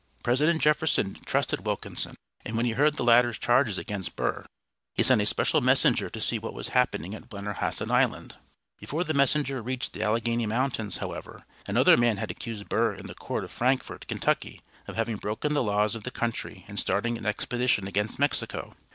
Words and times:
President 0.23 0.59
Jefferson 0.63 1.15
trusted 1.27 1.63
Wilkinson, 1.63 2.15
and 2.43 2.57
when 2.57 2.65
he 2.65 2.71
heard 2.71 2.95
the 2.95 3.03
latter's 3.03 3.37
charges 3.37 3.77
against 3.77 4.15
Burr 4.15 4.47
he 4.95 5.03
sent 5.03 5.21
a 5.21 5.27
special 5.27 5.61
messenger 5.61 6.09
to 6.09 6.19
see 6.19 6.39
what 6.39 6.55
was 6.55 6.69
happening 6.69 7.13
at 7.13 7.29
Blennerhassett 7.29 7.91
Island. 7.91 8.33
Before 8.79 9.03
the 9.03 9.13
messenger 9.13 9.61
reached 9.61 9.93
the 9.93 10.01
Alleghany 10.01 10.47
Mountains, 10.47 10.97
however, 10.97 11.45
another 11.67 11.97
man 11.97 12.17
had 12.17 12.31
accused 12.31 12.67
Burr 12.67 12.95
in 12.95 13.05
the 13.05 13.13
court 13.13 13.43
at 13.43 13.51
Frankfort, 13.51 14.07
Kentucky, 14.07 14.63
of 14.87 14.95
having 14.95 15.17
broken 15.17 15.53
the 15.53 15.61
laws 15.61 15.93
of 15.93 16.01
the 16.01 16.09
country 16.09 16.65
in 16.67 16.77
starting 16.77 17.15
an 17.15 17.27
expedition 17.27 17.85
against 17.85 18.17
Mexico. 18.17 18.73